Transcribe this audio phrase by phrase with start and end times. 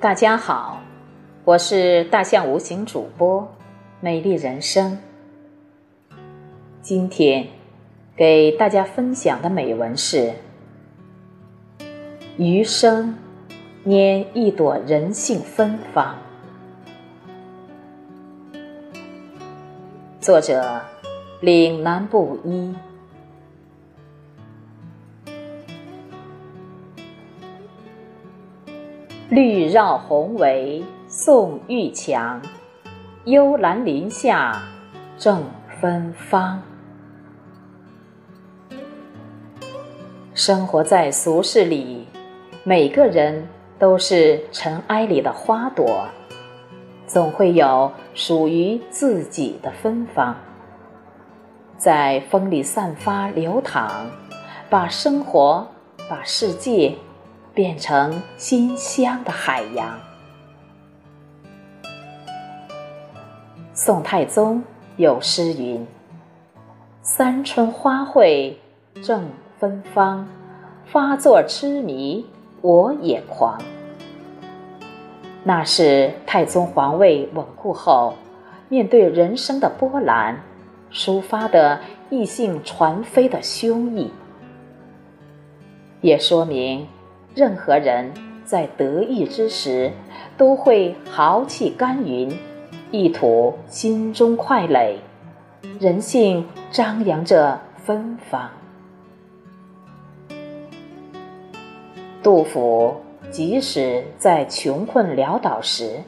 [0.00, 0.80] 大家好，
[1.44, 3.48] 我是大象无形主播，
[4.00, 4.98] 美丽人生。
[6.82, 7.46] 今天
[8.14, 10.34] 给大家分享的美文是：
[12.36, 13.16] 余生
[13.88, 16.14] 拈一朵人性芬芳。
[20.20, 20.82] 作者：
[21.40, 22.74] 岭南布衣。
[29.30, 32.42] 绿绕红围送玉墙，
[33.24, 34.60] 幽兰林下
[35.16, 35.42] 正
[35.80, 36.60] 芬芳。
[40.34, 42.06] 生活在俗世里，
[42.64, 43.48] 每个人
[43.78, 46.06] 都是尘埃里的花朵，
[47.06, 50.36] 总会有属于自己的芬芳，
[51.76, 54.06] 在风里散发流淌，
[54.68, 55.66] 把生活，
[56.08, 56.94] 把世界。
[57.54, 59.98] 变成馨香的海洋。
[63.74, 64.62] 宋太宗
[64.96, 65.84] 有诗云
[67.02, 68.54] ：“三春花卉
[69.02, 69.28] 正
[69.58, 70.28] 芬芳，
[70.86, 72.24] 发作痴迷
[72.60, 73.60] 我也狂。”
[75.44, 78.14] 那是太宗皇位稳固后，
[78.68, 80.40] 面对人生的波澜，
[80.92, 84.08] 抒发的异性传飞的胸臆，
[86.00, 86.86] 也说明。
[87.34, 88.12] 任何人
[88.44, 89.92] 在得意之时，
[90.36, 92.36] 都会豪气干云，
[92.90, 94.98] 一吐心中快垒，
[95.78, 98.50] 人性张扬着芬芳。
[102.28, 102.94] 杜甫
[103.30, 106.02] 即使在穷困潦倒时，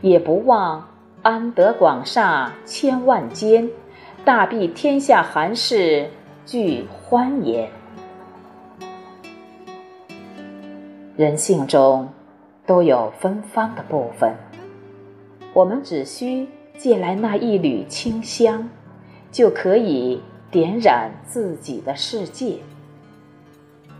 [0.00, 0.88] 也不忘
[1.22, 3.68] 安得广厦千万间，
[4.24, 6.08] 大庇天下寒士
[6.44, 7.68] 俱欢颜。
[11.16, 12.08] 人性中
[12.64, 14.36] 都有芬芳的部分，
[15.52, 16.46] 我们只需
[16.78, 18.70] 借来那一缕清香，
[19.32, 22.58] 就可以点燃自己的世界。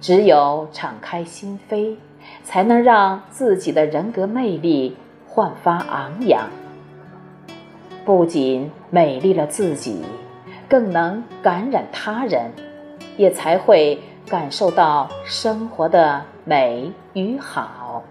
[0.01, 1.97] 只有敞开心扉，
[2.45, 4.97] 才能让自己的人格魅力
[5.27, 6.49] 焕发昂扬。
[8.05, 10.05] 不仅美丽了自己，
[10.69, 12.51] 更能感染他人，
[13.17, 16.25] 也才会感受到生活的。
[16.49, 18.05] 美与好。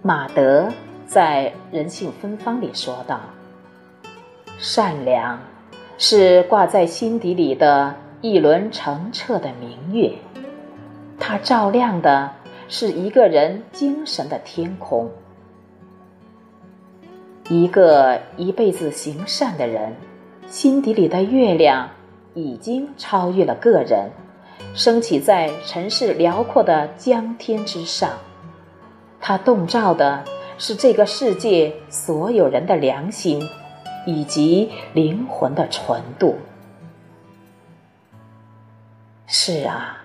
[0.00, 0.72] 马德
[1.06, 3.20] 在《人性芬芳》里说道
[4.56, 5.38] ：“善良
[6.02, 10.10] 是挂在心底里的一轮澄澈的明月，
[11.18, 12.30] 它照亮的
[12.68, 15.10] 是一个人精神的天空。
[17.50, 19.94] 一个一辈子行善的人，
[20.48, 21.90] 心底里的月亮。”
[22.32, 24.08] 已经超越了个人，
[24.72, 28.08] 升起在尘世辽阔的江天之上。
[29.20, 30.22] 它洞照的
[30.56, 33.42] 是这个世界所有人的良心，
[34.06, 36.36] 以及灵魂的纯度。
[39.26, 40.02] 是啊，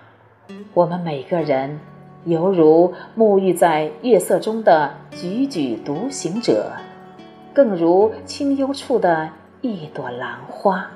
[0.72, 1.80] 我们每个人
[2.24, 6.72] 犹如沐浴在月色中的踽踽独行者，
[7.52, 9.30] 更如清幽处的
[9.62, 10.88] 一朵兰花。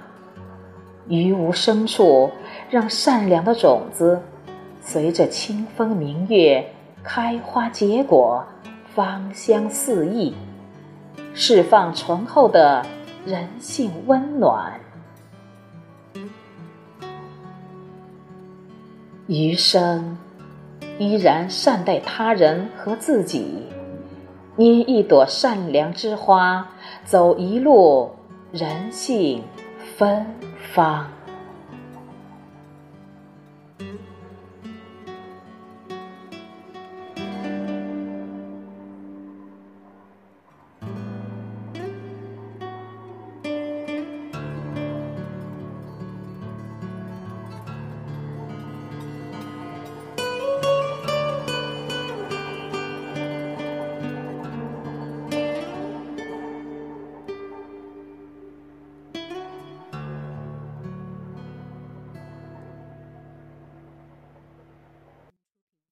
[1.08, 2.30] 于无声处，
[2.70, 4.22] 让善良的种子
[4.80, 6.72] 随着清风明月
[7.02, 8.44] 开花结果，
[8.94, 10.32] 芳香四溢，
[11.34, 12.84] 释放醇厚的
[13.24, 14.80] 人性温暖。
[19.26, 20.18] 余生
[20.98, 23.66] 依然善待他人和自己，
[24.56, 26.66] 捏一朵善良之花，
[27.04, 28.10] 走一路
[28.52, 29.42] 人性
[29.96, 30.26] 芬。
[30.72, 31.10] 芳。